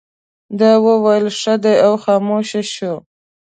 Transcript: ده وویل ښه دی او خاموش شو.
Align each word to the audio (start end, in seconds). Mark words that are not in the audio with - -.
ده 0.59 0.71
وویل 0.85 1.25
ښه 1.39 1.55
دی 1.63 1.75
او 1.85 1.93
خاموش 2.03 2.49
شو. 2.75 2.93